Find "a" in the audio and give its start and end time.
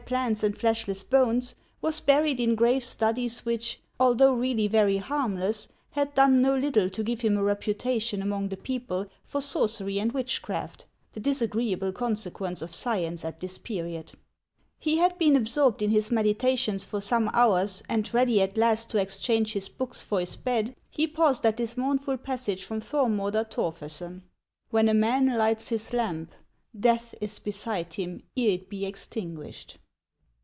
7.37-7.43, 24.89-24.93